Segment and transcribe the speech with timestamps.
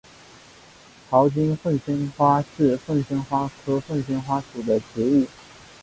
[1.11, 5.27] 槽茎凤仙花是凤仙花科凤仙花属的植物。